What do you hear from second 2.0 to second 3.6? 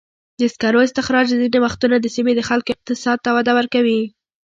سیمې د خلکو اقتصاد ته وده